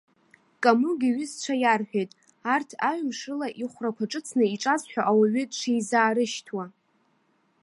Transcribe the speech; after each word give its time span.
Камыгә 0.63 1.05
иҩызцәа 1.09 1.55
иарҳәеит, 1.63 2.11
арҭ 2.53 2.69
аҩымш 2.89 3.19
рыла 3.27 3.47
ихәрақәа 3.61 4.05
ҿыцны 4.11 4.45
иҿазҳәо 4.55 5.01
ауаҩы 5.09 5.43
дшизаарышьҭуа. 5.49 6.65